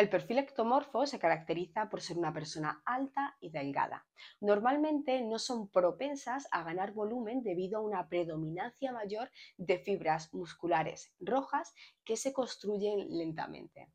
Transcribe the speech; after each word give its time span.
El 0.00 0.08
perfil 0.08 0.38
ectomorfo 0.38 1.04
se 1.04 1.18
caracteriza 1.18 1.90
por 1.90 2.00
ser 2.00 2.16
una 2.16 2.32
persona 2.32 2.80
alta 2.86 3.36
y 3.38 3.50
delgada. 3.50 4.06
Normalmente 4.40 5.20
no 5.20 5.38
son 5.38 5.68
propensas 5.68 6.48
a 6.52 6.62
ganar 6.62 6.92
volumen 6.92 7.42
debido 7.42 7.76
a 7.76 7.82
una 7.82 8.08
predominancia 8.08 8.92
mayor 8.92 9.30
de 9.58 9.78
fibras 9.78 10.32
musculares 10.32 11.12
rojas 11.20 11.74
que 12.02 12.16
se 12.16 12.32
construyen 12.32 13.10
lentamente. 13.10 13.92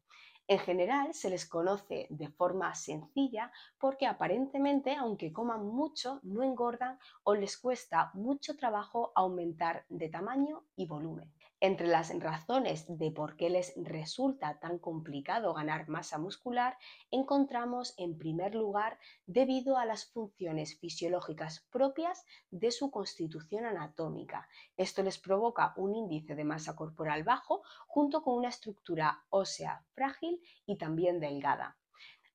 En 0.47 0.60
general 0.60 1.15
se 1.15 1.31
les 1.31 1.50
conoce 1.50 2.06
de 2.12 2.28
forma 2.29 2.76
sencilla 2.76 3.51
porque 3.79 4.06
aparentemente, 4.06 4.94
aunque 4.94 5.33
coman 5.33 5.65
mucho, 5.65 6.19
no 6.22 6.44
engordan 6.44 6.99
o 7.24 7.33
les 7.33 7.58
cuesta 7.58 8.12
mucho 8.13 8.55
trabajo 8.55 9.12
aumentar 9.15 9.86
de 9.90 10.08
tamaño 10.08 10.63
y 10.76 10.86
volumen. 10.86 11.33
Entre 11.62 11.87
las 11.87 12.13
razones 12.19 12.86
de 12.87 13.10
por 13.10 13.37
qué 13.37 13.50
les 13.50 13.73
resulta 13.76 14.60
tan 14.60 14.78
complicado 14.78 15.54
ganar 15.54 15.87
masa 15.87 16.20
muscular, 16.20 16.77
encontramos 17.09 17.96
en 17.98 18.20
primer 18.20 18.54
lugar 18.54 19.00
debido 19.26 19.77
a 19.77 19.86
las 19.86 20.05
funciones 20.05 20.77
fisiológicas 20.77 21.66
propias 21.72 22.23
de 22.52 22.70
su 22.70 22.91
constitución 22.91 23.66
anatómica. 23.66 24.48
Esto 24.77 25.02
les 25.02 25.18
provoca 25.18 25.73
un 25.77 25.96
índice 25.96 26.36
de 26.36 26.44
masa 26.44 26.76
corporal 26.76 27.23
bajo 27.23 27.64
junto 27.88 28.22
con 28.22 28.36
una 28.36 28.50
estructura 28.50 29.23
ósea 29.30 29.84
frágil 29.96 30.34
y 30.66 30.77
también 30.77 31.20
delgada. 31.20 31.77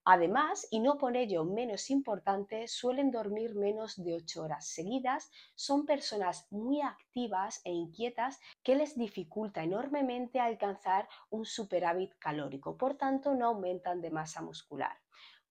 Además, 0.04 0.66
y 0.70 0.80
no 0.80 0.96
por 0.96 1.16
ello 1.16 1.44
menos 1.44 1.90
importante, 1.90 2.66
suelen 2.68 3.10
dormir 3.10 3.54
menos 3.54 4.02
de 4.02 4.14
8 4.14 4.42
horas 4.42 4.66
seguidas, 4.66 5.30
son 5.54 5.84
personas 5.84 6.46
muy 6.50 6.80
activas 6.80 7.60
e 7.64 7.72
inquietas 7.72 8.40
que 8.62 8.76
les 8.76 8.96
dificulta 8.96 9.62
enormemente 9.62 10.40
alcanzar 10.40 11.06
un 11.28 11.44
superávit 11.44 12.14
calórico, 12.18 12.78
por 12.78 12.96
tanto 12.96 13.34
no 13.34 13.48
aumentan 13.48 14.00
de 14.00 14.10
masa 14.10 14.40
muscular. 14.40 14.96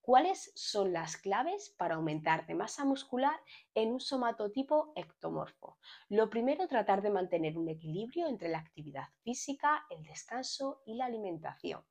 ¿Cuáles 0.01 0.51
son 0.55 0.93
las 0.93 1.17
claves 1.17 1.69
para 1.77 1.95
aumentar 1.95 2.47
de 2.47 2.55
masa 2.55 2.83
muscular 2.83 3.39
en 3.75 3.91
un 3.91 3.99
somatotipo 3.99 4.91
ectomorfo? 4.95 5.77
Lo 6.07 6.31
primero, 6.31 6.67
tratar 6.67 7.03
de 7.03 7.11
mantener 7.11 7.55
un 7.55 7.69
equilibrio 7.69 8.27
entre 8.27 8.49
la 8.49 8.57
actividad 8.57 9.09
física, 9.21 9.85
el 9.91 10.03
descanso 10.03 10.81
y 10.87 10.95
la 10.95 11.05
alimentación. 11.05 11.83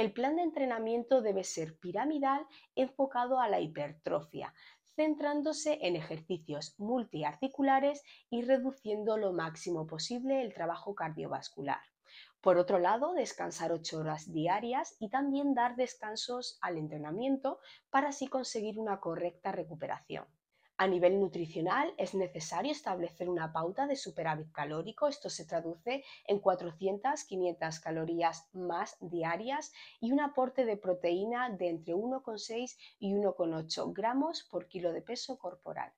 El 0.00 0.14
plan 0.14 0.36
de 0.36 0.42
entrenamiento 0.44 1.20
debe 1.20 1.44
ser 1.44 1.76
piramidal 1.78 2.46
enfocado 2.74 3.38
a 3.38 3.50
la 3.50 3.60
hipertrofia, 3.60 4.54
centrándose 4.96 5.78
en 5.82 5.94
ejercicios 5.94 6.74
multiarticulares 6.78 8.02
y 8.30 8.40
reduciendo 8.40 9.18
lo 9.18 9.34
máximo 9.34 9.86
posible 9.86 10.40
el 10.40 10.54
trabajo 10.54 10.94
cardiovascular. 10.94 11.82
Por 12.40 12.56
otro 12.56 12.78
lado, 12.78 13.12
descansar 13.12 13.72
8 13.72 13.98
horas 13.98 14.32
diarias 14.32 14.96
y 15.00 15.10
también 15.10 15.52
dar 15.52 15.76
descansos 15.76 16.56
al 16.62 16.78
entrenamiento 16.78 17.58
para 17.90 18.08
así 18.08 18.26
conseguir 18.26 18.78
una 18.78 19.00
correcta 19.00 19.52
recuperación. 19.52 20.24
A 20.82 20.86
nivel 20.86 21.20
nutricional 21.20 21.92
es 21.98 22.14
necesario 22.14 22.72
establecer 22.72 23.28
una 23.28 23.52
pauta 23.52 23.86
de 23.86 23.96
superávit 23.96 24.50
calórico. 24.50 25.08
Esto 25.08 25.28
se 25.28 25.44
traduce 25.44 26.02
en 26.26 26.40
400-500 26.40 27.80
calorías 27.82 28.48
más 28.54 28.96
diarias 28.98 29.74
y 30.00 30.10
un 30.10 30.20
aporte 30.20 30.64
de 30.64 30.78
proteína 30.78 31.50
de 31.50 31.68
entre 31.68 31.92
1,6 31.94 32.78
y 32.98 33.12
1,8 33.12 33.92
gramos 33.92 34.42
por 34.44 34.68
kilo 34.68 34.90
de 34.94 35.02
peso 35.02 35.38
corporal. 35.38 35.92